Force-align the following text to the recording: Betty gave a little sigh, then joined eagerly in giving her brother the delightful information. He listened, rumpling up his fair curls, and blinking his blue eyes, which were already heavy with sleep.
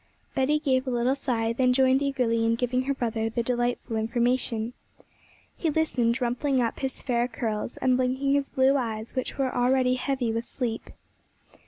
Betty 0.33 0.57
gave 0.57 0.87
a 0.87 0.89
little 0.89 1.13
sigh, 1.13 1.53
then 1.53 1.73
joined 1.73 2.01
eagerly 2.01 2.43
in 2.43 2.55
giving 2.55 2.85
her 2.85 2.93
brother 2.95 3.29
the 3.29 3.43
delightful 3.43 3.97
information. 3.97 4.73
He 5.55 5.69
listened, 5.69 6.19
rumpling 6.19 6.59
up 6.59 6.79
his 6.79 7.03
fair 7.03 7.27
curls, 7.27 7.77
and 7.77 7.97
blinking 7.97 8.33
his 8.33 8.49
blue 8.49 8.77
eyes, 8.77 9.13
which 9.13 9.37
were 9.37 9.53
already 9.53 9.93
heavy 9.93 10.33
with 10.33 10.47
sleep. 10.47 10.89